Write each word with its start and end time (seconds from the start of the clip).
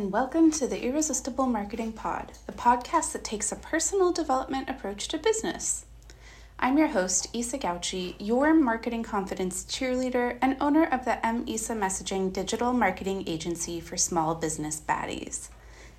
and 0.00 0.12
welcome 0.12 0.50
to 0.50 0.66
the 0.66 0.82
Irresistible 0.82 1.44
Marketing 1.44 1.92
Pod, 1.92 2.32
the 2.46 2.54
podcast 2.54 3.12
that 3.12 3.22
takes 3.22 3.52
a 3.52 3.56
personal 3.56 4.12
development 4.12 4.70
approach 4.70 5.08
to 5.08 5.18
business. 5.18 5.84
I'm 6.58 6.78
your 6.78 6.86
host, 6.88 7.28
Isa 7.34 7.58
Gauchi, 7.58 8.14
your 8.18 8.54
marketing 8.54 9.02
confidence 9.02 9.62
cheerleader 9.64 10.38
and 10.40 10.56
owner 10.58 10.84
of 10.84 11.04
the 11.04 11.24
M 11.24 11.44
Isa 11.46 11.74
Messaging 11.74 12.32
digital 12.32 12.72
marketing 12.72 13.24
agency 13.26 13.78
for 13.78 13.98
small 13.98 14.34
business 14.34 14.80
baddies. 14.80 15.50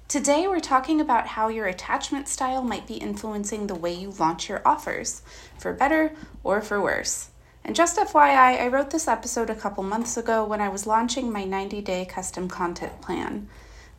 Today, 0.08 0.48
we're 0.48 0.60
talking 0.60 1.00
about 1.00 1.28
how 1.28 1.50
your 1.50 1.68
attachment 1.68 2.28
style 2.28 2.64
might 2.64 2.88
be 2.88 2.96
influencing 2.96 3.68
the 3.68 3.76
way 3.76 3.94
you 3.94 4.10
launch 4.18 4.50
your 4.50 4.64
offers, 4.66 5.22
for 5.60 5.74
better 5.74 6.14
or 6.44 6.64
for 6.64 6.82
worse. 6.82 7.30
And 7.64 7.76
just 7.76 8.00
FYI, 8.00 8.62
I 8.62 8.68
wrote 8.68 8.90
this 8.90 9.08
episode 9.08 9.52
a 9.52 9.56
couple 9.56 9.84
months 9.84 10.18
ago 10.18 10.44
when 10.44 10.60
I 10.60 10.70
was 10.70 10.88
launching 10.88 11.32
my 11.32 11.44
90 11.44 11.82
day 11.82 12.04
custom 12.06 12.48
content 12.48 13.00
plan. 13.00 13.48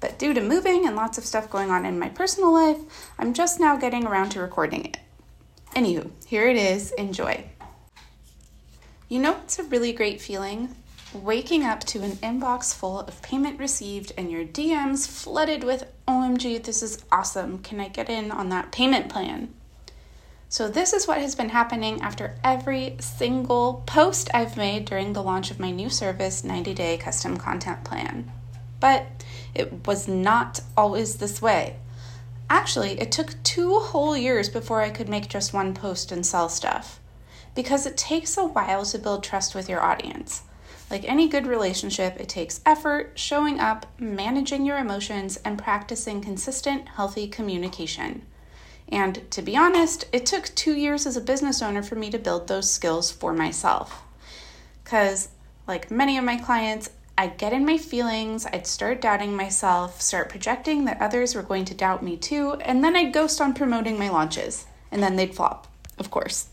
But 0.02 0.18
due 0.18 0.34
to 0.34 0.42
moving 0.42 0.86
and 0.86 0.94
lots 0.94 1.16
of 1.16 1.24
stuff 1.24 1.48
going 1.48 1.70
on 1.70 1.86
in 1.86 1.98
my 1.98 2.10
personal 2.10 2.52
life, 2.52 2.76
I'm 3.18 3.32
just 3.32 3.58
now 3.58 3.76
getting 3.76 4.06
around 4.06 4.30
to 4.30 4.40
recording 4.40 4.84
it. 4.84 4.98
Anywho, 5.74 6.10
here 6.26 6.46
it 6.48 6.56
is. 6.56 6.90
Enjoy. 6.92 7.44
You 9.08 9.20
know, 9.20 9.38
it's 9.44 9.58
a 9.58 9.64
really 9.64 9.94
great 9.94 10.20
feeling 10.20 10.76
waking 11.14 11.62
up 11.62 11.80
to 11.80 12.02
an 12.02 12.12
inbox 12.12 12.74
full 12.74 13.00
of 13.00 13.22
payment 13.22 13.58
received 13.58 14.12
and 14.16 14.30
your 14.30 14.44
DMs 14.44 15.06
flooded 15.06 15.62
with 15.62 15.84
OMG, 16.08 16.62
this 16.64 16.82
is 16.82 17.04
awesome. 17.12 17.58
Can 17.58 17.80
I 17.80 17.88
get 17.88 18.08
in 18.08 18.30
on 18.30 18.48
that 18.48 18.72
payment 18.72 19.08
plan? 19.08 19.52
So, 20.48 20.68
this 20.68 20.92
is 20.92 21.06
what 21.06 21.18
has 21.18 21.34
been 21.34 21.48
happening 21.48 22.00
after 22.02 22.36
every 22.44 22.96
single 22.98 23.82
post 23.86 24.28
I've 24.34 24.56
made 24.56 24.84
during 24.84 25.12
the 25.12 25.22
launch 25.22 25.50
of 25.50 25.60
my 25.60 25.70
new 25.70 25.88
service, 25.88 26.44
90 26.44 26.74
Day 26.74 26.98
Custom 26.98 27.38
Content 27.38 27.84
Plan. 27.84 28.30
But 28.82 29.06
it 29.54 29.86
was 29.86 30.08
not 30.08 30.58
always 30.76 31.18
this 31.18 31.40
way. 31.40 31.76
Actually, 32.50 33.00
it 33.00 33.12
took 33.12 33.40
two 33.44 33.78
whole 33.78 34.16
years 34.16 34.48
before 34.48 34.82
I 34.82 34.90
could 34.90 35.08
make 35.08 35.28
just 35.28 35.54
one 35.54 35.72
post 35.72 36.10
and 36.10 36.26
sell 36.26 36.48
stuff. 36.48 36.98
Because 37.54 37.86
it 37.86 37.96
takes 37.96 38.36
a 38.36 38.44
while 38.44 38.84
to 38.86 38.98
build 38.98 39.22
trust 39.22 39.54
with 39.54 39.68
your 39.68 39.80
audience. 39.80 40.42
Like 40.90 41.08
any 41.08 41.28
good 41.28 41.46
relationship, 41.46 42.18
it 42.18 42.28
takes 42.28 42.60
effort, 42.66 43.12
showing 43.14 43.60
up, 43.60 43.86
managing 44.00 44.66
your 44.66 44.78
emotions, 44.78 45.36
and 45.44 45.62
practicing 45.62 46.20
consistent, 46.20 46.88
healthy 46.88 47.28
communication. 47.28 48.22
And 48.88 49.30
to 49.30 49.42
be 49.42 49.56
honest, 49.56 50.06
it 50.12 50.26
took 50.26 50.46
two 50.46 50.74
years 50.74 51.06
as 51.06 51.16
a 51.16 51.20
business 51.20 51.62
owner 51.62 51.84
for 51.84 51.94
me 51.94 52.10
to 52.10 52.18
build 52.18 52.48
those 52.48 52.68
skills 52.68 53.12
for 53.12 53.32
myself. 53.32 54.02
Because, 54.82 55.28
like 55.68 55.88
many 55.88 56.18
of 56.18 56.24
my 56.24 56.36
clients, 56.36 56.90
I'd 57.22 57.38
get 57.38 57.52
in 57.52 57.64
my 57.64 57.78
feelings, 57.78 58.46
I'd 58.46 58.66
start 58.66 59.00
doubting 59.00 59.36
myself, 59.36 60.02
start 60.02 60.28
projecting 60.28 60.86
that 60.86 61.00
others 61.00 61.36
were 61.36 61.44
going 61.44 61.64
to 61.66 61.72
doubt 61.72 62.02
me 62.02 62.16
too, 62.16 62.54
and 62.54 62.82
then 62.82 62.96
I'd 62.96 63.12
ghost 63.12 63.40
on 63.40 63.54
promoting 63.54 63.96
my 63.96 64.08
launches. 64.08 64.66
And 64.90 65.00
then 65.00 65.14
they'd 65.14 65.32
flop, 65.32 65.68
of 65.98 66.10
course. 66.10 66.48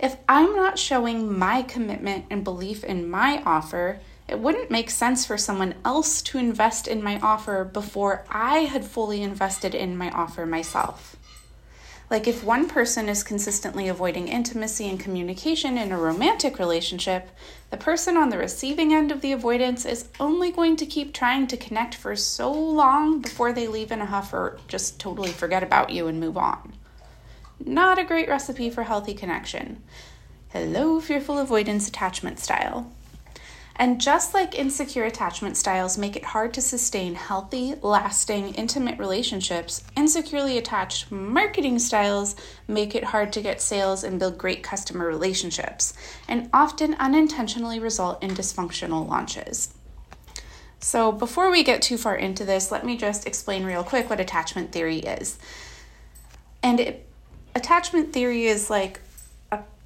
If 0.00 0.16
I'm 0.30 0.56
not 0.56 0.78
showing 0.78 1.38
my 1.38 1.60
commitment 1.60 2.24
and 2.30 2.42
belief 2.42 2.82
in 2.82 3.10
my 3.10 3.42
offer, 3.44 4.00
it 4.26 4.38
wouldn't 4.38 4.70
make 4.70 4.88
sense 4.88 5.26
for 5.26 5.36
someone 5.36 5.74
else 5.84 6.22
to 6.22 6.38
invest 6.38 6.88
in 6.88 7.02
my 7.02 7.20
offer 7.20 7.64
before 7.66 8.24
I 8.30 8.60
had 8.60 8.86
fully 8.86 9.20
invested 9.20 9.74
in 9.74 9.98
my 9.98 10.10
offer 10.10 10.46
myself. 10.46 11.17
Like, 12.10 12.26
if 12.26 12.42
one 12.42 12.68
person 12.68 13.06
is 13.06 13.22
consistently 13.22 13.86
avoiding 13.86 14.28
intimacy 14.28 14.88
and 14.88 14.98
communication 14.98 15.76
in 15.76 15.92
a 15.92 15.98
romantic 15.98 16.58
relationship, 16.58 17.28
the 17.70 17.76
person 17.76 18.16
on 18.16 18.30
the 18.30 18.38
receiving 18.38 18.94
end 18.94 19.12
of 19.12 19.20
the 19.20 19.32
avoidance 19.32 19.84
is 19.84 20.08
only 20.18 20.50
going 20.50 20.76
to 20.76 20.86
keep 20.86 21.12
trying 21.12 21.46
to 21.48 21.56
connect 21.58 21.94
for 21.94 22.16
so 22.16 22.50
long 22.50 23.20
before 23.20 23.52
they 23.52 23.68
leave 23.68 23.92
in 23.92 24.00
a 24.00 24.06
huff 24.06 24.32
or 24.32 24.58
just 24.68 24.98
totally 24.98 25.32
forget 25.32 25.62
about 25.62 25.90
you 25.90 26.06
and 26.06 26.18
move 26.18 26.38
on. 26.38 26.72
Not 27.62 27.98
a 27.98 28.04
great 28.04 28.28
recipe 28.28 28.70
for 28.70 28.84
healthy 28.84 29.12
connection. 29.12 29.82
Hello, 30.48 31.00
fearful 31.00 31.36
avoidance 31.36 31.88
attachment 31.88 32.38
style. 32.38 32.90
And 33.80 34.00
just 34.00 34.34
like 34.34 34.58
insecure 34.58 35.04
attachment 35.04 35.56
styles 35.56 35.96
make 35.96 36.16
it 36.16 36.24
hard 36.24 36.52
to 36.54 36.60
sustain 36.60 37.14
healthy, 37.14 37.76
lasting, 37.80 38.54
intimate 38.54 38.98
relationships, 38.98 39.84
insecurely 39.96 40.58
attached 40.58 41.12
marketing 41.12 41.78
styles 41.78 42.34
make 42.66 42.96
it 42.96 43.04
hard 43.04 43.32
to 43.34 43.40
get 43.40 43.62
sales 43.62 44.02
and 44.02 44.18
build 44.18 44.36
great 44.36 44.64
customer 44.64 45.06
relationships, 45.06 45.94
and 46.26 46.50
often 46.52 46.94
unintentionally 46.94 47.78
result 47.78 48.20
in 48.20 48.30
dysfunctional 48.30 49.08
launches. 49.08 49.72
So, 50.80 51.12
before 51.12 51.50
we 51.50 51.62
get 51.62 51.80
too 51.80 51.98
far 51.98 52.16
into 52.16 52.44
this, 52.44 52.72
let 52.72 52.84
me 52.84 52.96
just 52.96 53.26
explain 53.26 53.64
real 53.64 53.84
quick 53.84 54.10
what 54.10 54.20
attachment 54.20 54.72
theory 54.72 54.98
is. 54.98 55.38
And 56.64 56.80
it, 56.80 57.06
attachment 57.54 58.12
theory 58.12 58.46
is 58.46 58.70
like 58.70 59.00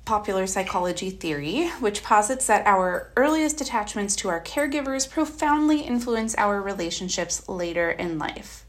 popular 0.05 0.47
psychology 0.47 1.11
theory, 1.11 1.69
which 1.81 2.03
posits 2.03 2.47
that 2.47 2.67
our 2.67 3.11
earliest 3.17 3.61
attachments 3.61 4.17
to 4.17 4.29
our 4.29 4.43
caregivers 4.43 5.09
profoundly 5.09 5.81
influence 5.81 6.35
our 6.37 6.61
relationships 6.61 7.49
later 7.49 7.91
in 7.91 8.19
life. 8.19 8.65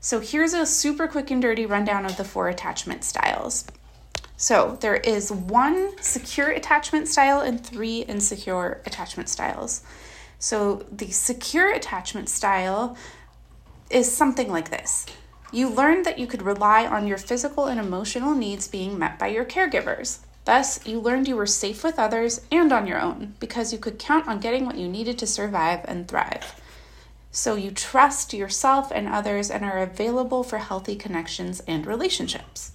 So, 0.00 0.20
here's 0.20 0.52
a 0.52 0.66
super 0.66 1.06
quick 1.06 1.30
and 1.30 1.40
dirty 1.40 1.64
rundown 1.64 2.04
of 2.04 2.16
the 2.16 2.24
four 2.24 2.48
attachment 2.48 3.04
styles. 3.04 3.64
So, 4.36 4.76
there 4.80 4.96
is 4.96 5.30
one 5.30 5.96
secure 6.02 6.50
attachment 6.50 7.08
style 7.08 7.40
and 7.40 7.64
three 7.64 8.00
insecure 8.00 8.82
attachment 8.84 9.28
styles. 9.28 9.82
So, 10.38 10.84
the 10.90 11.12
secure 11.12 11.72
attachment 11.72 12.28
style 12.28 12.96
is 13.90 14.10
something 14.10 14.50
like 14.50 14.70
this. 14.70 15.06
You 15.52 15.68
learned 15.68 16.04
that 16.06 16.18
you 16.18 16.26
could 16.26 16.42
rely 16.42 16.86
on 16.86 17.06
your 17.06 17.18
physical 17.18 17.66
and 17.66 17.78
emotional 17.78 18.34
needs 18.34 18.66
being 18.66 18.98
met 18.98 19.18
by 19.18 19.28
your 19.28 19.44
caregivers. 19.44 20.18
Thus, 20.44 20.84
you 20.86 21.00
learned 21.00 21.28
you 21.28 21.36
were 21.36 21.46
safe 21.46 21.84
with 21.84 21.98
others 21.98 22.40
and 22.50 22.72
on 22.72 22.86
your 22.86 23.00
own 23.00 23.34
because 23.38 23.72
you 23.72 23.78
could 23.78 23.98
count 23.98 24.26
on 24.26 24.40
getting 24.40 24.66
what 24.66 24.76
you 24.76 24.88
needed 24.88 25.18
to 25.18 25.26
survive 25.26 25.84
and 25.84 26.08
thrive. 26.08 26.60
So, 27.30 27.54
you 27.54 27.70
trust 27.70 28.34
yourself 28.34 28.90
and 28.92 29.08
others 29.08 29.50
and 29.50 29.64
are 29.64 29.78
available 29.78 30.42
for 30.42 30.58
healthy 30.58 30.96
connections 30.96 31.60
and 31.66 31.86
relationships. 31.86 32.72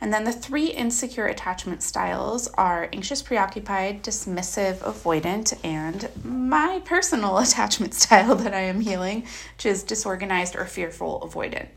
And 0.00 0.14
then 0.14 0.24
the 0.24 0.32
three 0.32 0.68
insecure 0.68 1.26
attachment 1.26 1.82
styles 1.82 2.48
are 2.48 2.88
anxious, 2.92 3.20
preoccupied, 3.20 4.02
dismissive, 4.02 4.78
avoidant, 4.78 5.58
and 5.64 6.08
my 6.24 6.80
personal 6.84 7.38
attachment 7.38 7.94
style 7.94 8.34
that 8.36 8.54
I 8.54 8.60
am 8.60 8.80
healing, 8.80 9.26
which 9.56 9.66
is 9.66 9.82
disorganized 9.82 10.56
or 10.56 10.64
fearful 10.64 11.20
avoidant. 11.20 11.68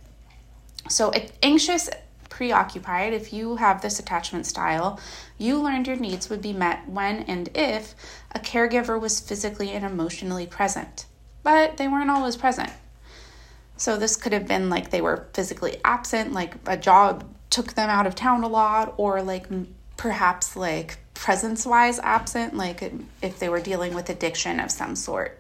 So, 0.90 1.12
anxious 1.42 1.90
preoccupied, 2.34 3.14
if 3.14 3.32
you 3.32 3.58
have 3.58 3.82
this 3.82 4.00
attachment 4.00 4.48
style, 4.48 5.00
you 5.38 5.62
learned 5.62 5.86
your 5.86 5.98
needs 5.98 6.32
would 6.32 6.42
be 6.42 6.52
met 6.52 6.90
when 6.90 7.20
and 7.24 7.48
if 7.56 7.94
a 8.32 8.40
caregiver 8.40 9.00
was 9.00 9.20
physically 9.20 9.70
and 9.70 9.86
emotionally 9.86 10.48
present, 10.48 11.06
but 11.44 11.78
they 11.78 11.88
weren't 11.88 12.10
always 12.10 12.36
present. 12.36 12.72
So, 13.78 13.98
this 13.98 14.16
could 14.16 14.34
have 14.34 14.48
been 14.48 14.68
like 14.68 14.90
they 14.90 15.02
were 15.02 15.28
physically 15.34 15.78
absent, 15.86 16.34
like 16.34 16.56
a 16.66 16.76
job 16.76 17.24
took 17.52 17.74
them 17.74 17.90
out 17.90 18.08
of 18.08 18.16
town 18.16 18.44
a 18.44 18.48
lot, 18.48 18.96
or 18.98 19.22
like 19.22 19.46
perhaps 19.96 20.56
like 20.56 20.98
presence 21.14 21.68
wise 21.68 22.00
absent, 22.00 22.56
like 22.56 22.82
if 23.22 23.38
they 23.38 23.50
were 23.50 23.62
dealing 23.62 23.94
with 23.94 24.10
addiction 24.10 24.60
of 24.60 24.72
some 24.72 24.96
sort. 24.96 25.40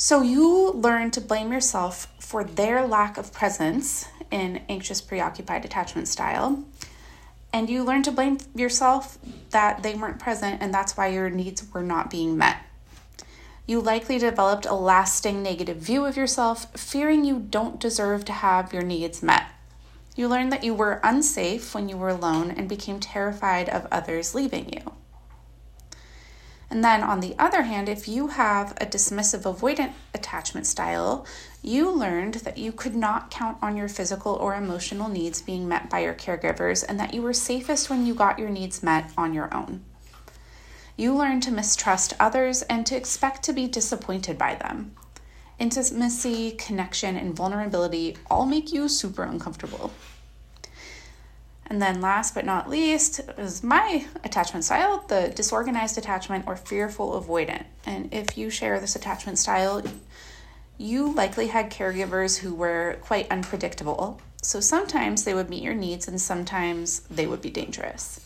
So 0.00 0.22
you 0.22 0.70
learn 0.70 1.10
to 1.10 1.20
blame 1.20 1.50
yourself 1.50 2.06
for 2.20 2.44
their 2.44 2.86
lack 2.86 3.18
of 3.18 3.32
presence 3.32 4.06
in 4.30 4.62
anxious, 4.68 5.00
preoccupied 5.00 5.64
attachment 5.64 6.06
style. 6.06 6.62
And 7.52 7.68
you 7.68 7.82
learn 7.82 8.04
to 8.04 8.12
blame 8.12 8.38
yourself 8.54 9.18
that 9.50 9.82
they 9.82 9.96
weren't 9.96 10.20
present 10.20 10.62
and 10.62 10.72
that's 10.72 10.96
why 10.96 11.08
your 11.08 11.30
needs 11.30 11.64
were 11.74 11.82
not 11.82 12.10
being 12.10 12.38
met. 12.38 12.58
You 13.66 13.80
likely 13.80 14.18
developed 14.18 14.66
a 14.66 14.74
lasting 14.74 15.42
negative 15.42 15.78
view 15.78 16.04
of 16.04 16.16
yourself, 16.16 16.72
fearing 16.78 17.24
you 17.24 17.40
don't 17.40 17.80
deserve 17.80 18.24
to 18.26 18.32
have 18.32 18.72
your 18.72 18.84
needs 18.84 19.20
met. 19.20 19.46
You 20.14 20.28
learned 20.28 20.52
that 20.52 20.62
you 20.62 20.74
were 20.74 21.00
unsafe 21.02 21.74
when 21.74 21.88
you 21.88 21.96
were 21.96 22.10
alone 22.10 22.52
and 22.52 22.68
became 22.68 23.00
terrified 23.00 23.68
of 23.68 23.88
others 23.90 24.32
leaving 24.32 24.72
you. 24.72 24.92
And 26.70 26.84
then, 26.84 27.02
on 27.02 27.20
the 27.20 27.34
other 27.38 27.62
hand, 27.62 27.88
if 27.88 28.06
you 28.06 28.28
have 28.28 28.72
a 28.72 28.84
dismissive 28.84 29.42
avoidant 29.42 29.92
attachment 30.14 30.66
style, 30.66 31.26
you 31.62 31.90
learned 31.90 32.34
that 32.34 32.58
you 32.58 32.72
could 32.72 32.94
not 32.94 33.30
count 33.30 33.56
on 33.62 33.76
your 33.76 33.88
physical 33.88 34.34
or 34.34 34.54
emotional 34.54 35.08
needs 35.08 35.40
being 35.40 35.66
met 35.66 35.88
by 35.88 36.00
your 36.00 36.14
caregivers 36.14 36.84
and 36.86 37.00
that 37.00 37.14
you 37.14 37.22
were 37.22 37.32
safest 37.32 37.88
when 37.88 38.06
you 38.06 38.14
got 38.14 38.38
your 38.38 38.50
needs 38.50 38.82
met 38.82 39.10
on 39.16 39.32
your 39.32 39.52
own. 39.54 39.82
You 40.96 41.14
learned 41.14 41.42
to 41.44 41.52
mistrust 41.52 42.12
others 42.20 42.62
and 42.62 42.84
to 42.86 42.96
expect 42.96 43.44
to 43.44 43.52
be 43.52 43.66
disappointed 43.66 44.36
by 44.36 44.56
them. 44.56 44.94
Intimacy, 45.58 46.52
connection, 46.52 47.16
and 47.16 47.34
vulnerability 47.34 48.16
all 48.30 48.46
make 48.46 48.72
you 48.72 48.88
super 48.88 49.22
uncomfortable. 49.22 49.90
And 51.70 51.82
then, 51.82 52.00
last 52.00 52.34
but 52.34 52.46
not 52.46 52.70
least, 52.70 53.20
is 53.36 53.62
my 53.62 54.06
attachment 54.24 54.64
style 54.64 55.04
the 55.08 55.32
disorganized 55.34 55.98
attachment 55.98 56.44
or 56.46 56.56
fearful 56.56 57.20
avoidant. 57.20 57.64
And 57.84 58.12
if 58.12 58.38
you 58.38 58.48
share 58.48 58.80
this 58.80 58.96
attachment 58.96 59.38
style, 59.38 59.82
you 60.78 61.12
likely 61.12 61.48
had 61.48 61.70
caregivers 61.70 62.38
who 62.38 62.54
were 62.54 62.98
quite 63.02 63.30
unpredictable. 63.30 64.20
So 64.40 64.60
sometimes 64.60 65.24
they 65.24 65.34
would 65.34 65.50
meet 65.50 65.62
your 65.62 65.74
needs 65.74 66.08
and 66.08 66.20
sometimes 66.20 67.00
they 67.10 67.26
would 67.26 67.42
be 67.42 67.50
dangerous. 67.50 68.20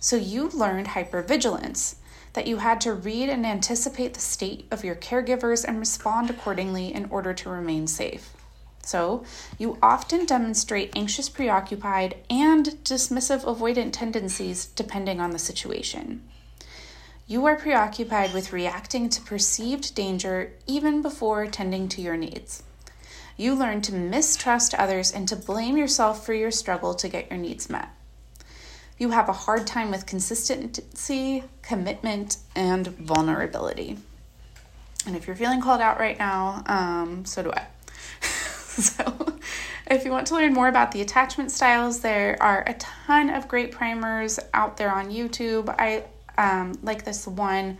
So 0.00 0.16
you 0.16 0.48
learned 0.48 0.88
hypervigilance, 0.88 1.96
that 2.32 2.46
you 2.46 2.58
had 2.58 2.80
to 2.80 2.92
read 2.94 3.28
and 3.28 3.44
anticipate 3.44 4.14
the 4.14 4.20
state 4.20 4.66
of 4.70 4.84
your 4.84 4.94
caregivers 4.94 5.64
and 5.64 5.78
respond 5.78 6.30
accordingly 6.30 6.94
in 6.94 7.06
order 7.10 7.34
to 7.34 7.50
remain 7.50 7.86
safe. 7.86 8.32
So, 8.88 9.22
you 9.58 9.76
often 9.82 10.24
demonstrate 10.24 10.96
anxious, 10.96 11.28
preoccupied, 11.28 12.16
and 12.30 12.64
dismissive 12.84 13.44
avoidant 13.44 13.92
tendencies 13.92 14.64
depending 14.64 15.20
on 15.20 15.32
the 15.32 15.38
situation. 15.38 16.26
You 17.26 17.44
are 17.44 17.56
preoccupied 17.56 18.32
with 18.32 18.50
reacting 18.50 19.10
to 19.10 19.20
perceived 19.20 19.94
danger 19.94 20.52
even 20.66 21.02
before 21.02 21.46
tending 21.46 21.90
to 21.90 22.00
your 22.00 22.16
needs. 22.16 22.62
You 23.36 23.54
learn 23.54 23.82
to 23.82 23.94
mistrust 23.94 24.72
others 24.72 25.12
and 25.12 25.28
to 25.28 25.36
blame 25.36 25.76
yourself 25.76 26.24
for 26.24 26.32
your 26.32 26.50
struggle 26.50 26.94
to 26.94 27.10
get 27.10 27.28
your 27.28 27.38
needs 27.38 27.68
met. 27.68 27.90
You 28.96 29.10
have 29.10 29.28
a 29.28 29.34
hard 29.34 29.66
time 29.66 29.90
with 29.90 30.06
consistency, 30.06 31.44
commitment, 31.60 32.38
and 32.56 32.86
vulnerability. 32.86 33.98
And 35.04 35.14
if 35.14 35.26
you're 35.26 35.36
feeling 35.36 35.60
called 35.60 35.82
out 35.82 36.00
right 36.00 36.18
now, 36.18 36.62
um, 36.64 37.26
so 37.26 37.42
do 37.42 37.52
I. 37.52 37.66
so, 38.82 39.36
if 39.90 40.04
you 40.04 40.10
want 40.12 40.28
to 40.28 40.34
learn 40.34 40.52
more 40.52 40.68
about 40.68 40.92
the 40.92 41.00
attachment 41.00 41.50
styles, 41.50 42.00
there 42.00 42.36
are 42.40 42.62
a 42.66 42.74
ton 42.74 43.28
of 43.28 43.48
great 43.48 43.72
primers 43.72 44.38
out 44.54 44.76
there 44.76 44.92
on 44.92 45.10
YouTube. 45.10 45.74
I 45.78 46.04
um, 46.36 46.78
like 46.82 47.04
this 47.04 47.26
one 47.26 47.78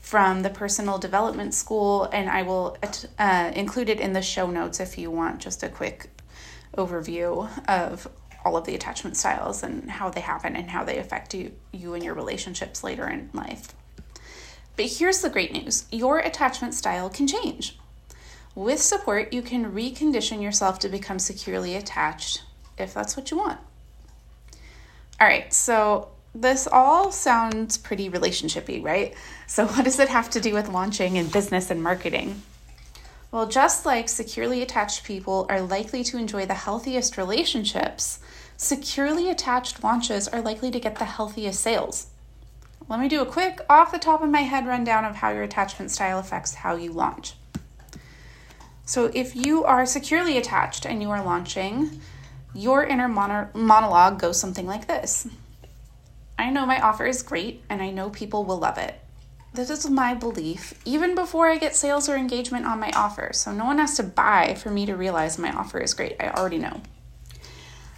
from 0.00 0.42
the 0.42 0.50
Personal 0.50 0.98
Development 0.98 1.54
School, 1.54 2.04
and 2.12 2.28
I 2.28 2.42
will 2.42 2.76
uh, 3.18 3.52
include 3.54 3.88
it 3.88 4.00
in 4.00 4.12
the 4.12 4.22
show 4.22 4.50
notes 4.50 4.80
if 4.80 4.98
you 4.98 5.10
want 5.10 5.40
just 5.40 5.62
a 5.62 5.68
quick 5.68 6.10
overview 6.76 7.48
of 7.66 8.06
all 8.44 8.56
of 8.56 8.66
the 8.66 8.74
attachment 8.74 9.16
styles 9.16 9.62
and 9.62 9.90
how 9.90 10.10
they 10.10 10.20
happen 10.20 10.56
and 10.56 10.70
how 10.70 10.84
they 10.84 10.98
affect 10.98 11.34
you, 11.34 11.52
you 11.72 11.94
and 11.94 12.04
your 12.04 12.14
relationships 12.14 12.84
later 12.84 13.08
in 13.08 13.30
life. 13.32 13.74
But 14.76 14.86
here's 14.86 15.22
the 15.22 15.30
great 15.30 15.52
news 15.52 15.86
your 15.90 16.18
attachment 16.18 16.74
style 16.74 17.08
can 17.08 17.26
change. 17.26 17.78
With 18.54 18.80
support, 18.80 19.32
you 19.32 19.42
can 19.42 19.72
recondition 19.72 20.42
yourself 20.42 20.78
to 20.80 20.88
become 20.88 21.18
securely 21.18 21.76
attached 21.76 22.42
if 22.76 22.94
that's 22.94 23.16
what 23.16 23.30
you 23.30 23.38
want. 23.38 23.58
All 25.20 25.26
right, 25.26 25.52
so 25.52 26.08
this 26.34 26.68
all 26.70 27.10
sounds 27.10 27.78
pretty 27.78 28.08
relationshipy, 28.08 28.82
right? 28.82 29.14
So, 29.46 29.66
what 29.66 29.84
does 29.84 29.98
it 29.98 30.08
have 30.08 30.30
to 30.30 30.40
do 30.40 30.54
with 30.54 30.68
launching 30.68 31.18
and 31.18 31.30
business 31.30 31.70
and 31.70 31.82
marketing? 31.82 32.42
Well, 33.30 33.46
just 33.46 33.84
like 33.84 34.08
securely 34.08 34.62
attached 34.62 35.04
people 35.04 35.46
are 35.50 35.60
likely 35.60 36.02
to 36.04 36.16
enjoy 36.16 36.46
the 36.46 36.54
healthiest 36.54 37.18
relationships, 37.18 38.20
securely 38.56 39.28
attached 39.28 39.84
launches 39.84 40.28
are 40.28 40.40
likely 40.40 40.70
to 40.70 40.80
get 40.80 40.96
the 40.96 41.04
healthiest 41.04 41.60
sales. 41.60 42.06
Let 42.88 43.00
me 43.00 43.08
do 43.08 43.20
a 43.20 43.26
quick, 43.26 43.60
off 43.68 43.92
the 43.92 43.98
top 43.98 44.22
of 44.22 44.30
my 44.30 44.42
head 44.42 44.66
rundown 44.66 45.04
of 45.04 45.16
how 45.16 45.30
your 45.30 45.42
attachment 45.42 45.90
style 45.90 46.18
affects 46.18 46.54
how 46.54 46.76
you 46.76 46.90
launch. 46.90 47.34
So, 48.88 49.10
if 49.12 49.36
you 49.36 49.64
are 49.64 49.84
securely 49.84 50.38
attached 50.38 50.86
and 50.86 51.02
you 51.02 51.10
are 51.10 51.22
launching, 51.22 52.00
your 52.54 52.84
inner 52.84 53.06
mono- 53.06 53.50
monologue 53.52 54.18
goes 54.18 54.40
something 54.40 54.66
like 54.66 54.86
this 54.86 55.28
I 56.38 56.48
know 56.48 56.64
my 56.64 56.80
offer 56.80 57.04
is 57.04 57.22
great 57.22 57.62
and 57.68 57.82
I 57.82 57.90
know 57.90 58.08
people 58.08 58.46
will 58.46 58.56
love 58.56 58.78
it. 58.78 58.98
This 59.52 59.68
is 59.68 59.90
my 59.90 60.14
belief 60.14 60.72
even 60.86 61.14
before 61.14 61.50
I 61.50 61.58
get 61.58 61.76
sales 61.76 62.08
or 62.08 62.16
engagement 62.16 62.64
on 62.64 62.80
my 62.80 62.90
offer. 62.96 63.28
So, 63.34 63.52
no 63.52 63.66
one 63.66 63.76
has 63.76 63.94
to 63.98 64.02
buy 64.02 64.54
for 64.54 64.70
me 64.70 64.86
to 64.86 64.96
realize 64.96 65.38
my 65.38 65.52
offer 65.52 65.80
is 65.80 65.92
great. 65.92 66.16
I 66.18 66.30
already 66.30 66.56
know. 66.56 66.80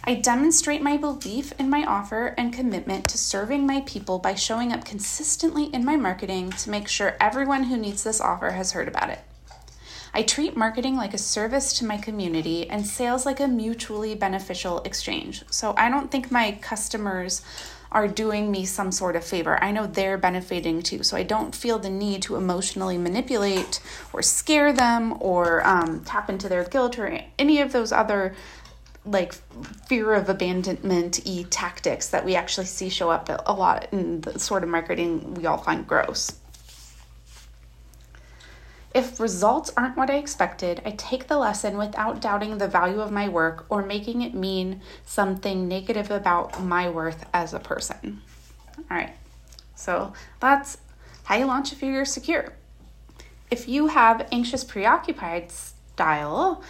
I 0.03 0.15
demonstrate 0.15 0.81
my 0.81 0.97
belief 0.97 1.53
in 1.57 1.69
my 1.69 1.85
offer 1.85 2.35
and 2.37 2.51
commitment 2.51 3.07
to 3.07 3.17
serving 3.17 3.65
my 3.65 3.79
people 3.85 4.19
by 4.19 4.35
showing 4.35 4.73
up 4.73 4.83
consistently 4.83 5.67
in 5.67 5.85
my 5.85 5.95
marketing 5.95 6.51
to 6.51 6.69
make 6.69 6.89
sure 6.89 7.15
everyone 7.21 7.63
who 7.63 7.77
needs 7.77 8.03
this 8.03 8.19
offer 8.19 8.49
has 8.49 8.73
heard 8.73 8.89
about 8.89 9.09
it. 9.09 9.21
I 10.13 10.23
treat 10.23 10.57
marketing 10.57 10.97
like 10.97 11.13
a 11.13 11.17
service 11.17 11.73
to 11.79 11.85
my 11.85 11.97
community 11.97 12.69
and 12.69 12.85
sales 12.85 13.25
like 13.25 13.39
a 13.39 13.47
mutually 13.47 14.13
beneficial 14.13 14.81
exchange. 14.83 15.43
So 15.49 15.73
I 15.77 15.89
don't 15.89 16.11
think 16.11 16.31
my 16.31 16.57
customers 16.61 17.41
are 17.91 18.07
doing 18.07 18.51
me 18.51 18.65
some 18.65 18.91
sort 18.91 19.15
of 19.15 19.23
favor. 19.23 19.61
I 19.63 19.71
know 19.71 19.85
they're 19.85 20.17
benefiting 20.17 20.81
too. 20.81 21.03
So 21.03 21.17
I 21.17 21.23
don't 21.23 21.53
feel 21.53 21.79
the 21.79 21.89
need 21.89 22.21
to 22.23 22.35
emotionally 22.35 22.97
manipulate 22.97 23.81
or 24.13 24.21
scare 24.21 24.71
them 24.71 25.17
or 25.19 25.65
um, 25.67 26.03
tap 26.03 26.29
into 26.29 26.47
their 26.47 26.63
guilt 26.63 26.97
or 26.97 27.19
any 27.37 27.59
of 27.59 27.71
those 27.71 27.91
other 27.91 28.35
like 29.03 29.33
fear 29.87 30.13
of 30.13 30.29
abandonment 30.29 31.25
e 31.25 31.43
tactics 31.45 32.09
that 32.09 32.23
we 32.23 32.35
actually 32.35 32.67
see 32.67 32.87
show 32.87 33.09
up 33.09 33.29
a 33.47 33.53
lot 33.53 33.87
in 33.91 34.21
the 34.21 34.37
sort 34.37 34.61
of 34.61 34.69
marketing 34.69 35.33
we 35.33 35.45
all 35.45 35.57
find 35.57 35.87
gross. 35.87 36.40
If 38.93 39.21
results 39.21 39.71
aren't 39.77 39.95
what 39.95 40.09
I 40.09 40.17
expected, 40.17 40.81
I 40.85 40.91
take 40.91 41.27
the 41.27 41.37
lesson 41.37 41.77
without 41.77 42.19
doubting 42.19 42.57
the 42.57 42.67
value 42.67 42.99
of 42.99 43.11
my 43.11 43.29
work 43.29 43.65
or 43.69 43.83
making 43.83 44.21
it 44.21 44.33
mean 44.33 44.81
something 45.05 45.67
negative 45.67 46.11
about 46.11 46.61
my 46.61 46.89
worth 46.89 47.25
as 47.33 47.53
a 47.53 47.59
person. 47.59 48.21
All 48.77 48.97
right, 48.97 49.15
so 49.75 50.11
that's 50.41 50.77
how 51.23 51.37
you 51.37 51.45
launch 51.45 51.71
if 51.71 51.81
you're 51.81 52.03
secure. 52.03 52.53
If 53.49 53.69
you 53.69 53.87
have 53.87 54.27
anxious, 54.31 54.65
preoccupied 54.65 55.51
style, 55.51 56.61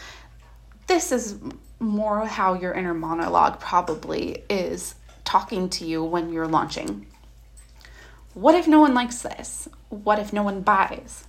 this 0.86 1.12
is 1.12 1.40
more 1.80 2.26
how 2.28 2.54
your 2.54 2.74
inner 2.74 2.94
monologue 2.94 3.60
probably 3.60 4.44
is 4.48 4.94
talking 5.24 5.70
to 5.70 5.86
you 5.86 6.04
when 6.04 6.32
you're 6.32 6.48
launching. 6.48 7.08
What 8.34 8.56
if 8.56 8.68
no 8.68 8.80
one 8.80 8.94
likes 8.94 9.22
this? 9.24 9.68
What 9.90 10.20
if 10.20 10.32
no 10.32 10.44
one 10.44 10.62
buys? 10.62 11.26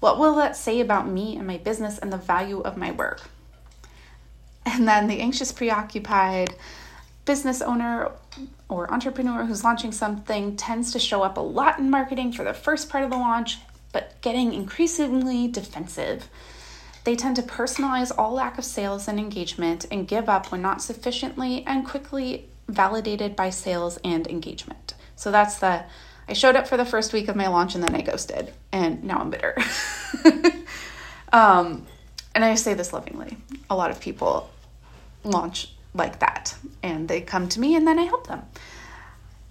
What 0.00 0.18
will 0.18 0.34
that 0.36 0.56
say 0.56 0.80
about 0.80 1.06
me 1.06 1.36
and 1.36 1.46
my 1.46 1.58
business 1.58 1.98
and 1.98 2.12
the 2.12 2.16
value 2.16 2.60
of 2.60 2.76
my 2.76 2.90
work? 2.90 3.22
And 4.66 4.88
then 4.88 5.06
the 5.06 5.20
anxious, 5.20 5.52
preoccupied 5.52 6.54
business 7.24 7.62
owner 7.62 8.10
or 8.68 8.92
entrepreneur 8.92 9.44
who's 9.44 9.62
launching 9.62 9.92
something 9.92 10.56
tends 10.56 10.92
to 10.92 10.98
show 10.98 11.22
up 11.22 11.36
a 11.36 11.40
lot 11.40 11.78
in 11.78 11.90
marketing 11.90 12.32
for 12.32 12.44
the 12.44 12.54
first 12.54 12.88
part 12.88 13.04
of 13.04 13.10
the 13.10 13.16
launch, 13.16 13.58
but 13.92 14.20
getting 14.20 14.52
increasingly 14.52 15.48
defensive. 15.48 16.28
They 17.04 17.16
tend 17.16 17.36
to 17.36 17.42
personalize 17.42 18.12
all 18.16 18.32
lack 18.32 18.58
of 18.58 18.64
sales 18.64 19.08
and 19.08 19.18
engagement 19.18 19.86
and 19.90 20.08
give 20.08 20.28
up 20.28 20.50
when 20.50 20.62
not 20.62 20.82
sufficiently 20.82 21.64
and 21.66 21.86
quickly 21.86 22.48
validated 22.68 23.34
by 23.34 23.50
sales 23.50 23.98
and 24.04 24.26
engagement. 24.26 24.94
So 25.16 25.30
that's 25.30 25.56
the 25.58 25.84
I 26.30 26.32
showed 26.32 26.54
up 26.54 26.68
for 26.68 26.76
the 26.76 26.84
first 26.84 27.12
week 27.12 27.26
of 27.26 27.34
my 27.34 27.48
launch 27.48 27.74
and 27.74 27.82
then 27.82 27.92
I 27.96 28.02
ghosted, 28.02 28.52
and 28.70 29.02
now 29.02 29.18
I'm 29.18 29.30
bitter. 29.30 29.56
um, 31.32 31.86
and 32.36 32.44
I 32.44 32.54
say 32.54 32.72
this 32.74 32.92
lovingly. 32.92 33.36
A 33.68 33.74
lot 33.74 33.90
of 33.90 34.00
people 34.00 34.48
launch 35.24 35.74
like 35.92 36.20
that, 36.20 36.54
and 36.84 37.08
they 37.08 37.20
come 37.20 37.48
to 37.48 37.58
me 37.58 37.74
and 37.74 37.84
then 37.84 37.98
I 37.98 38.04
help 38.04 38.28
them. 38.28 38.42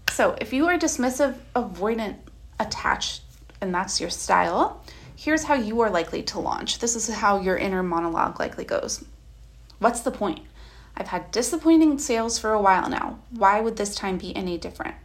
So 0.10 0.38
if 0.40 0.54
you 0.54 0.68
are 0.68 0.78
dismissive, 0.78 1.36
avoidant, 1.54 2.16
attached, 2.62 3.24
and 3.60 3.76
that's 3.76 4.00
your 4.00 4.10
style, 4.10 4.82
here's 5.18 5.44
how 5.44 5.56
you 5.56 5.82
are 5.82 5.90
likely 5.90 6.24
to 6.24 6.40
launch. 6.40 6.80
This 6.80 6.96
is 6.96 7.10
how 7.10 7.42
your 7.42 7.58
inner 7.58 7.84
monologue 7.84 8.40
likely 8.40 8.64
goes. 8.64 9.04
What's 9.80 10.00
the 10.00 10.12
point? 10.12 10.40
I've 10.96 11.08
had 11.08 11.32
disappointing 11.32 12.00
sales 12.00 12.40
for 12.40 12.54
a 12.54 12.62
while 12.62 12.90
now. 12.90 13.20
Why 13.32 13.60
would 13.60 13.76
this 13.76 13.96
time 13.96 14.18
be 14.18 14.34
any 14.34 14.58
different? 14.58 14.96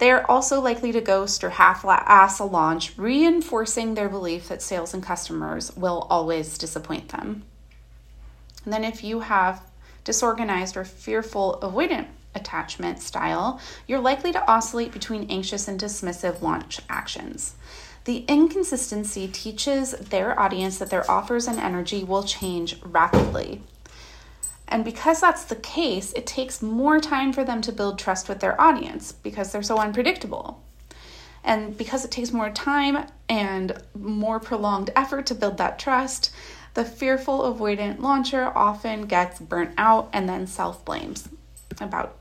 They 0.00 0.10
are 0.10 0.24
also 0.30 0.62
likely 0.62 0.92
to 0.92 1.02
ghost 1.02 1.44
or 1.44 1.50
half 1.50 1.84
ass 1.84 2.38
a 2.38 2.44
launch, 2.44 2.96
reinforcing 2.96 3.94
their 3.94 4.08
belief 4.08 4.48
that 4.48 4.62
sales 4.62 4.94
and 4.94 5.02
customers 5.02 5.76
will 5.76 6.06
always 6.08 6.56
disappoint 6.56 7.10
them. 7.10 7.42
And 8.64 8.72
then, 8.72 8.82
if 8.82 9.04
you 9.04 9.20
have 9.20 9.62
disorganized 10.04 10.74
or 10.74 10.86
fearful 10.86 11.58
avoidant 11.60 12.06
attachment 12.34 13.02
style, 13.02 13.60
you're 13.86 14.00
likely 14.00 14.32
to 14.32 14.50
oscillate 14.50 14.92
between 14.92 15.30
anxious 15.30 15.68
and 15.68 15.78
dismissive 15.78 16.40
launch 16.40 16.80
actions. 16.88 17.56
The 18.06 18.24
inconsistency 18.26 19.28
teaches 19.28 19.90
their 19.90 20.38
audience 20.40 20.78
that 20.78 20.88
their 20.88 21.08
offers 21.10 21.46
and 21.46 21.60
energy 21.60 22.04
will 22.04 22.22
change 22.22 22.80
rapidly. 22.82 23.60
And 24.70 24.84
because 24.84 25.20
that's 25.20 25.44
the 25.44 25.56
case, 25.56 26.12
it 26.12 26.26
takes 26.26 26.62
more 26.62 27.00
time 27.00 27.32
for 27.32 27.42
them 27.42 27.60
to 27.62 27.72
build 27.72 27.98
trust 27.98 28.28
with 28.28 28.38
their 28.38 28.58
audience 28.60 29.10
because 29.10 29.50
they're 29.50 29.64
so 29.64 29.78
unpredictable. 29.78 30.62
And 31.42 31.76
because 31.76 32.04
it 32.04 32.12
takes 32.12 32.32
more 32.32 32.50
time 32.50 33.06
and 33.28 33.82
more 33.98 34.38
prolonged 34.38 34.90
effort 34.94 35.26
to 35.26 35.34
build 35.34 35.58
that 35.58 35.78
trust, 35.78 36.30
the 36.74 36.84
fearful 36.84 37.52
avoidant 37.52 38.00
launcher 38.00 38.52
often 38.56 39.06
gets 39.06 39.40
burnt 39.40 39.74
out 39.76 40.08
and 40.12 40.28
then 40.28 40.46
self 40.46 40.84
blames. 40.84 41.28
about 41.80 42.16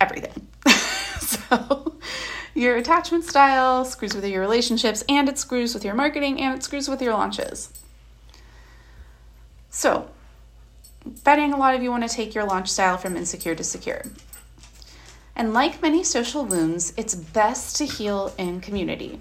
everything. 0.00 0.48
so, 1.20 1.98
your 2.54 2.76
attachment 2.76 3.24
style 3.24 3.84
screws 3.84 4.14
with 4.14 4.24
your 4.24 4.40
relationships, 4.40 5.04
and 5.08 5.28
it 5.28 5.38
screws 5.38 5.74
with 5.74 5.84
your 5.84 5.94
marketing, 5.94 6.40
and 6.40 6.56
it 6.56 6.64
screws 6.64 6.88
with 6.88 7.02
your 7.02 7.12
launches. 7.12 7.72
So, 9.68 10.08
betting 11.24 11.52
a 11.52 11.56
lot 11.56 11.74
of 11.74 11.82
you 11.82 11.90
want 11.90 12.08
to 12.08 12.14
take 12.14 12.34
your 12.34 12.44
launch 12.44 12.68
style 12.70 12.96
from 12.96 13.16
insecure 13.16 13.54
to 13.54 13.64
secure. 13.64 14.02
And 15.36 15.54
like 15.54 15.80
many 15.80 16.04
social 16.04 16.44
wounds, 16.44 16.92
it's 16.96 17.14
best 17.14 17.76
to 17.76 17.86
heal 17.86 18.34
in 18.36 18.60
community. 18.60 19.20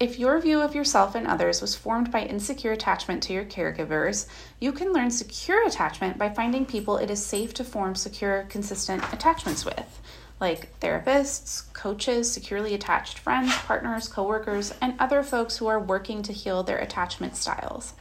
If 0.00 0.18
your 0.18 0.40
view 0.40 0.60
of 0.60 0.74
yourself 0.74 1.14
and 1.14 1.26
others 1.26 1.60
was 1.60 1.76
formed 1.76 2.10
by 2.10 2.24
insecure 2.24 2.72
attachment 2.72 3.22
to 3.22 3.32
your 3.32 3.44
caregivers, 3.44 4.26
you 4.60 4.72
can 4.72 4.92
learn 4.92 5.10
secure 5.10 5.64
attachment 5.66 6.18
by 6.18 6.30
finding 6.30 6.66
people 6.66 6.96
it 6.96 7.10
is 7.10 7.24
safe 7.24 7.54
to 7.54 7.64
form 7.64 7.94
secure, 7.94 8.44
consistent 8.48 9.04
attachments 9.12 9.64
with, 9.64 10.00
like 10.40 10.78
therapists, 10.80 11.72
coaches, 11.74 12.30
securely 12.30 12.74
attached 12.74 13.20
friends, 13.20 13.54
partners, 13.54 14.08
coworkers, 14.08 14.74
and 14.80 14.98
other 14.98 15.22
folks 15.22 15.58
who 15.58 15.68
are 15.68 15.78
working 15.78 16.22
to 16.24 16.32
heal 16.32 16.64
their 16.64 16.78
attachment 16.78 17.36
styles. 17.36 17.94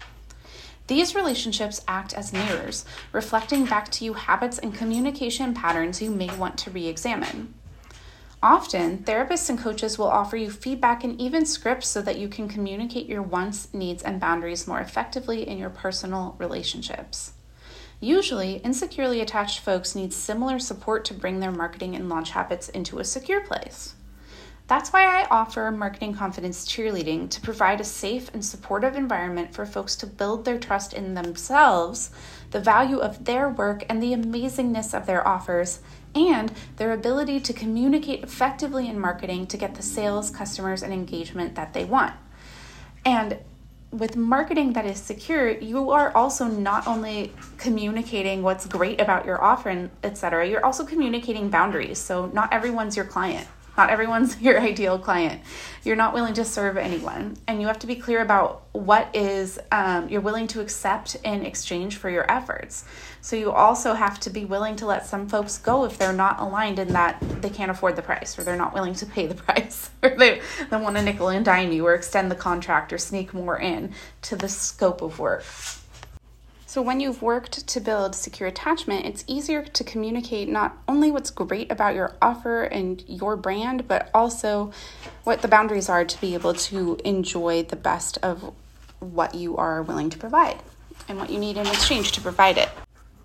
These 0.87 1.15
relationships 1.15 1.81
act 1.87 2.13
as 2.13 2.33
mirrors, 2.33 2.83
reflecting 3.13 3.65
back 3.65 3.89
to 3.91 4.05
you 4.05 4.13
habits 4.13 4.59
and 4.59 4.75
communication 4.75 5.53
patterns 5.53 6.01
you 6.01 6.11
may 6.11 6.35
want 6.35 6.57
to 6.59 6.71
re 6.71 6.87
examine. 6.87 7.53
Often, 8.41 9.05
therapists 9.05 9.49
and 9.49 9.57
coaches 9.57 9.97
will 9.97 10.09
offer 10.09 10.35
you 10.35 10.51
feedback 10.51 11.05
and 11.05 11.19
even 11.21 11.45
scripts 11.45 11.87
so 11.87 12.01
that 12.01 12.17
you 12.17 12.27
can 12.27 12.49
communicate 12.49 13.07
your 13.07 13.21
wants, 13.21 13.73
needs, 13.73 14.03
and 14.03 14.19
boundaries 14.19 14.67
more 14.67 14.81
effectively 14.81 15.47
in 15.47 15.57
your 15.57 15.69
personal 15.69 16.35
relationships. 16.37 17.31
Usually, 18.01 18.55
insecurely 18.65 19.21
attached 19.21 19.61
folks 19.61 19.95
need 19.95 20.11
similar 20.11 20.59
support 20.59 21.05
to 21.05 21.13
bring 21.13 21.39
their 21.39 21.53
marketing 21.53 21.95
and 21.95 22.09
launch 22.09 22.31
habits 22.31 22.67
into 22.67 22.99
a 22.99 23.05
secure 23.05 23.39
place. 23.39 23.95
That's 24.73 24.91
why 24.91 25.05
I 25.05 25.27
offer 25.29 25.69
Marketing 25.69 26.15
Confidence 26.15 26.65
Cheerleading 26.65 27.29
to 27.29 27.41
provide 27.41 27.79
a 27.79 27.83
safe 27.83 28.33
and 28.33 28.43
supportive 28.43 28.95
environment 28.95 29.53
for 29.53 29.67
folks 29.67 29.95
to 29.97 30.07
build 30.07 30.45
their 30.45 30.57
trust 30.57 30.93
in 30.93 31.13
themselves, 31.13 32.09
the 32.49 32.59
value 32.59 32.97
of 32.97 33.25
their 33.25 33.49
work, 33.49 33.85
and 33.87 34.01
the 34.01 34.13
amazingness 34.13 34.97
of 34.97 35.05
their 35.05 35.27
offers, 35.27 35.81
and 36.15 36.51
their 36.77 36.91
ability 36.91 37.39
to 37.41 37.53
communicate 37.53 38.23
effectively 38.23 38.89
in 38.89 38.99
marketing 38.99 39.45
to 39.45 39.57
get 39.57 39.75
the 39.75 39.83
sales, 39.83 40.31
customers, 40.31 40.81
and 40.81 40.91
engagement 40.91 41.53
that 41.53 41.75
they 41.75 41.85
want. 41.85 42.15
And 43.05 43.37
with 43.91 44.15
marketing 44.15 44.73
that 44.73 44.87
is 44.87 44.99
secure, 44.99 45.51
you 45.51 45.91
are 45.91 46.11
also 46.17 46.47
not 46.47 46.87
only 46.87 47.31
communicating 47.59 48.41
what's 48.41 48.65
great 48.65 48.99
about 48.99 49.23
your 49.23 49.39
offer 49.39 49.69
and 49.69 49.91
etc. 50.03 50.49
You're 50.49 50.65
also 50.65 50.83
communicating 50.83 51.51
boundaries. 51.51 51.99
So 51.99 52.25
not 52.33 52.51
everyone's 52.51 52.95
your 52.95 53.05
client. 53.05 53.47
Not 53.77 53.89
everyone's 53.89 54.39
your 54.41 54.59
ideal 54.59 54.99
client. 54.99 55.41
You're 55.83 55.95
not 55.95 56.13
willing 56.13 56.33
to 56.35 56.45
serve 56.45 56.77
anyone, 56.77 57.37
and 57.47 57.59
you 57.59 57.67
have 57.67 57.79
to 57.79 57.87
be 57.87 57.95
clear 57.95 58.21
about 58.21 58.63
what 58.71 59.15
is 59.15 59.59
um, 59.71 60.09
you're 60.09 60.21
willing 60.21 60.47
to 60.47 60.61
accept 60.61 61.15
in 61.23 61.45
exchange 61.45 61.97
for 61.97 62.09
your 62.09 62.29
efforts. 62.31 62.85
So 63.21 63.35
you 63.35 63.51
also 63.51 63.93
have 63.93 64.19
to 64.21 64.29
be 64.29 64.45
willing 64.45 64.75
to 64.77 64.85
let 64.85 65.05
some 65.05 65.27
folks 65.27 65.57
go 65.57 65.85
if 65.85 65.97
they're 65.97 66.13
not 66.13 66.39
aligned 66.39 66.79
in 66.79 66.89
that 66.89 67.19
they 67.41 67.49
can't 67.49 67.71
afford 67.71 67.95
the 67.95 68.01
price, 68.01 68.37
or 68.37 68.43
they're 68.43 68.55
not 68.55 68.73
willing 68.73 68.93
to 68.95 69.05
pay 69.05 69.27
the 69.27 69.35
price, 69.43 69.89
or 70.01 70.11
they, 70.11 70.41
they 70.69 70.77
want 70.77 70.95
to 70.95 71.01
nickel 71.01 71.29
and 71.29 71.45
dime 71.45 71.71
you, 71.71 71.85
or 71.85 71.93
extend 71.95 72.31
the 72.31 72.35
contract, 72.35 72.93
or 72.93 72.97
sneak 72.97 73.33
more 73.33 73.59
in 73.59 73.93
to 74.23 74.35
the 74.35 74.49
scope 74.49 75.01
of 75.01 75.19
work. 75.19 75.43
So, 76.73 76.81
when 76.81 76.99
you've 76.99 77.21
worked 77.21 77.67
to 77.67 77.79
build 77.79 78.15
secure 78.15 78.49
attachment, 78.49 79.05
it's 79.05 79.23
easier 79.27 79.61
to 79.61 79.83
communicate 79.83 80.49
not 80.49 80.75
only 80.87 81.11
what's 81.11 81.29
great 81.29 81.71
about 81.71 81.93
your 81.93 82.15
offer 82.19 82.63
and 82.63 83.03
your 83.07 83.35
brand, 83.35 83.87
but 83.87 84.09
also 84.11 84.71
what 85.23 85.43
the 85.43 85.47
boundaries 85.47 85.87
are 85.87 86.03
to 86.03 86.19
be 86.19 86.33
able 86.33 86.55
to 86.55 86.97
enjoy 87.05 87.61
the 87.61 87.75
best 87.75 88.17
of 88.23 88.55
what 88.99 89.35
you 89.35 89.55
are 89.55 89.83
willing 89.83 90.09
to 90.09 90.17
provide 90.17 90.57
and 91.07 91.19
what 91.19 91.29
you 91.29 91.37
need 91.37 91.57
in 91.57 91.67
exchange 91.67 92.11
to 92.13 92.21
provide 92.21 92.57
it. 92.57 92.69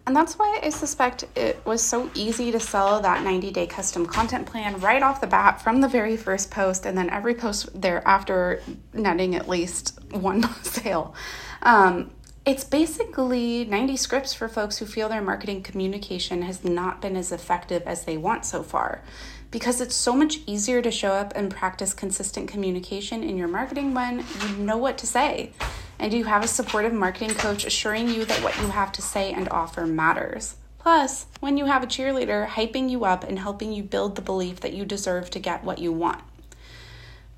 And 0.07 0.15
that's 0.15 0.39
why 0.39 0.61
I 0.63 0.69
suspect 0.69 1.25
it 1.35 1.65
was 1.65 1.83
so 1.83 2.11
easy 2.13 2.53
to 2.53 2.61
sell 2.61 3.01
that 3.01 3.25
90 3.25 3.51
day 3.51 3.67
custom 3.67 4.05
content 4.05 4.45
plan 4.45 4.79
right 4.81 5.03
off 5.03 5.23
the 5.23 5.27
bat 5.27 5.63
from 5.63 5.81
the 5.81 5.89
very 5.89 6.19
first 6.19 6.51
post, 6.51 6.85
and 6.85 6.99
then 6.99 7.09
every 7.09 7.35
post 7.35 7.81
thereafter 7.81 8.63
netting 8.93 9.35
at 9.35 9.49
least 9.49 9.99
one 10.11 10.43
sale. 10.63 11.15
Um, 11.63 12.11
it's 12.49 12.65
basically 12.65 13.67
90 13.67 13.99
scripts 13.99 14.33
for 14.33 14.49
folks 14.49 14.79
who 14.79 14.87
feel 14.87 15.11
their 15.11 15.21
marketing 15.21 15.63
communication 15.63 16.41
has 16.41 16.65
not 16.65 17.03
been 17.03 17.15
as 17.15 17.31
effective 17.31 17.83
as 17.83 18.07
they 18.07 18.17
want 18.17 18.47
so 18.47 18.63
far. 18.63 19.03
Because 19.51 19.83
it's 19.83 19.95
so 19.95 20.15
much 20.15 20.39
easier 20.47 20.81
to 20.81 20.91
show 20.91 21.13
up 21.13 21.35
and 21.37 21.51
practice 21.51 21.93
consistent 21.93 22.49
communication 22.49 23.23
in 23.23 23.37
your 23.37 23.49
marketing 23.49 23.93
when 23.93 24.25
you 24.47 24.57
know 24.57 24.79
what 24.79 24.97
to 24.97 25.07
say 25.07 25.53
and 25.99 26.15
you 26.15 26.25
have 26.25 26.43
a 26.43 26.49
supportive 26.49 26.95
marketing 26.95 27.35
coach 27.35 27.67
assuring 27.67 28.09
you 28.09 28.25
that 28.25 28.43
what 28.43 28.59
you 28.61 28.69
have 28.69 28.93
to 28.93 29.03
say 29.03 29.31
and 29.31 29.51
offer 29.51 29.85
matters. 29.85 30.57
Plus, 30.79 31.27
when 31.41 31.59
you 31.59 31.67
have 31.67 31.83
a 31.83 31.87
cheerleader 31.87 32.47
hyping 32.47 32.89
you 32.89 33.05
up 33.05 33.25
and 33.25 33.39
helping 33.39 33.73
you 33.75 33.83
build 33.83 34.17
the 34.17 34.23
belief 34.23 34.61
that 34.61 34.73
you 34.73 34.87
deserve 34.87 35.29
to 35.29 35.39
get 35.39 35.65
what 35.65 35.81
you 35.81 35.93
want. 35.93 36.23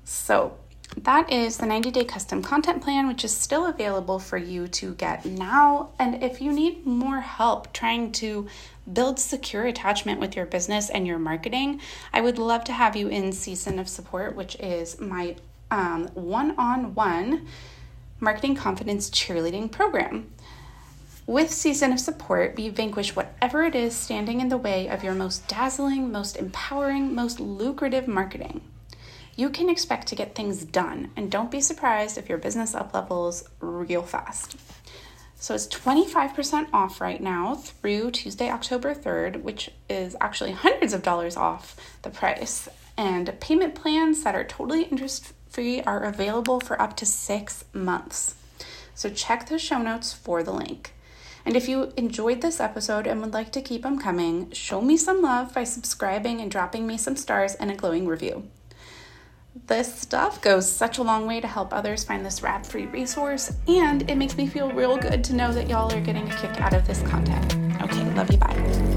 So, 0.05 0.57
that 0.97 1.31
is 1.31 1.57
the 1.57 1.65
90 1.65 1.91
day 1.91 2.03
custom 2.03 2.41
content 2.41 2.81
plan, 2.83 3.07
which 3.07 3.23
is 3.23 3.35
still 3.35 3.65
available 3.67 4.19
for 4.19 4.37
you 4.37 4.67
to 4.67 4.93
get 4.95 5.25
now. 5.25 5.91
And 5.97 6.21
if 6.21 6.41
you 6.41 6.51
need 6.51 6.85
more 6.85 7.21
help 7.21 7.71
trying 7.71 8.11
to 8.13 8.47
build 8.91 9.19
secure 9.19 9.65
attachment 9.65 10.19
with 10.19 10.35
your 10.35 10.45
business 10.45 10.89
and 10.89 11.07
your 11.07 11.17
marketing, 11.17 11.79
I 12.13 12.21
would 12.21 12.37
love 12.37 12.63
to 12.65 12.73
have 12.73 12.95
you 12.95 13.07
in 13.07 13.31
Season 13.31 13.79
of 13.79 13.87
Support, 13.87 14.35
which 14.35 14.55
is 14.55 14.99
my 14.99 15.37
one 16.13 16.55
on 16.57 16.93
one 16.93 17.47
marketing 18.19 18.55
confidence 18.55 19.09
cheerleading 19.09 19.71
program. 19.71 20.29
With 21.25 21.51
Season 21.51 21.93
of 21.93 21.99
Support, 21.99 22.57
we 22.57 22.67
vanquish 22.67 23.15
whatever 23.15 23.63
it 23.63 23.75
is 23.75 23.95
standing 23.95 24.41
in 24.41 24.49
the 24.49 24.57
way 24.57 24.87
of 24.89 25.03
your 25.03 25.13
most 25.13 25.47
dazzling, 25.47 26.11
most 26.11 26.35
empowering, 26.35 27.15
most 27.15 27.39
lucrative 27.39 28.07
marketing 28.07 28.61
you 29.35 29.49
can 29.49 29.69
expect 29.69 30.07
to 30.07 30.15
get 30.15 30.35
things 30.35 30.63
done. 30.63 31.11
And 31.15 31.31
don't 31.31 31.51
be 31.51 31.61
surprised 31.61 32.17
if 32.17 32.29
your 32.29 32.37
business 32.37 32.75
up 32.75 32.93
levels 32.93 33.47
real 33.59 34.03
fast. 34.03 34.57
So 35.35 35.55
it's 35.55 35.67
25% 35.67 36.67
off 36.71 37.01
right 37.01 37.19
now 37.19 37.55
through 37.55 38.11
Tuesday, 38.11 38.51
October 38.51 38.93
3rd, 38.93 39.41
which 39.41 39.71
is 39.89 40.15
actually 40.21 40.51
hundreds 40.51 40.93
of 40.93 41.01
dollars 41.01 41.35
off 41.35 41.75
the 42.03 42.11
price. 42.11 42.69
And 42.95 43.39
payment 43.39 43.73
plans 43.73 44.23
that 44.23 44.35
are 44.35 44.43
totally 44.43 44.83
interest 44.83 45.33
free 45.49 45.81
are 45.81 46.03
available 46.03 46.59
for 46.59 46.79
up 46.79 46.95
to 46.97 47.05
six 47.05 47.65
months. 47.73 48.35
So 48.93 49.09
check 49.09 49.47
the 49.47 49.57
show 49.57 49.81
notes 49.81 50.13
for 50.13 50.43
the 50.43 50.53
link. 50.53 50.93
And 51.43 51.55
if 51.55 51.67
you 51.67 51.91
enjoyed 51.97 52.41
this 52.41 52.59
episode 52.59 53.07
and 53.07 53.19
would 53.21 53.33
like 53.33 53.51
to 53.53 53.61
keep 53.61 53.81
them 53.81 53.97
coming, 53.97 54.51
show 54.51 54.79
me 54.79 54.95
some 54.95 55.23
love 55.23 55.55
by 55.55 55.63
subscribing 55.63 56.39
and 56.39 56.51
dropping 56.51 56.85
me 56.85 56.97
some 56.97 57.15
stars 57.15 57.55
and 57.55 57.71
a 57.71 57.75
glowing 57.75 58.07
review. 58.07 58.47
This 59.53 59.93
stuff 59.93 60.41
goes 60.41 60.71
such 60.71 60.97
a 60.97 61.03
long 61.03 61.27
way 61.27 61.41
to 61.41 61.47
help 61.47 61.73
others 61.73 62.05
find 62.05 62.25
this 62.25 62.41
rad 62.41 62.65
free 62.65 62.85
resource, 62.85 63.51
and 63.67 64.09
it 64.09 64.15
makes 64.15 64.37
me 64.37 64.47
feel 64.47 64.71
real 64.71 64.97
good 64.97 65.25
to 65.25 65.33
know 65.33 65.51
that 65.51 65.67
y'all 65.67 65.93
are 65.93 65.99
getting 65.99 66.29
a 66.31 66.35
kick 66.37 66.61
out 66.61 66.73
of 66.73 66.87
this 66.87 67.01
content. 67.01 67.53
Okay, 67.81 68.03
love 68.13 68.31
you, 68.31 68.37
bye. 68.37 68.90